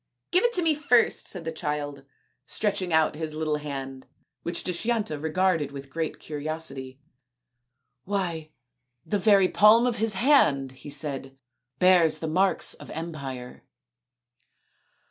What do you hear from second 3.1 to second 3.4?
his